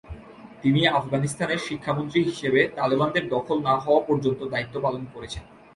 [0.63, 5.43] তিনি আফগানিস্তানের শিক্ষামন্ত্রী হিসেবে তালেবানদের দখল না হওয়া পর্যন্ত দায়িত্ব পালন করেছেন।